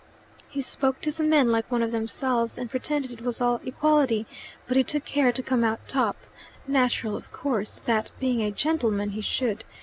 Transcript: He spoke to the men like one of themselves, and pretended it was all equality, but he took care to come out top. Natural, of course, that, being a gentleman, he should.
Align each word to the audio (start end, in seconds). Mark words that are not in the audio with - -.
He 0.49 0.63
spoke 0.63 0.99
to 1.01 1.11
the 1.11 1.21
men 1.21 1.51
like 1.51 1.69
one 1.71 1.83
of 1.83 1.91
themselves, 1.91 2.57
and 2.57 2.71
pretended 2.71 3.11
it 3.11 3.21
was 3.21 3.39
all 3.39 3.61
equality, 3.63 4.25
but 4.67 4.75
he 4.75 4.83
took 4.83 5.05
care 5.05 5.31
to 5.31 5.43
come 5.43 5.63
out 5.63 5.87
top. 5.87 6.17
Natural, 6.67 7.15
of 7.15 7.31
course, 7.31 7.75
that, 7.85 8.09
being 8.19 8.41
a 8.41 8.49
gentleman, 8.49 9.11
he 9.11 9.21
should. 9.21 9.63